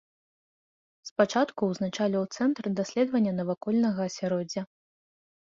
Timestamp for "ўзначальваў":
1.73-2.25